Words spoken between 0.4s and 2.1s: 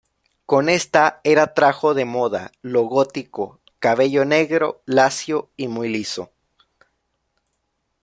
Con esta era trajo de